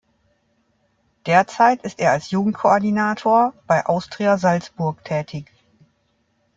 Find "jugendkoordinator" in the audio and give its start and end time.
2.31-3.53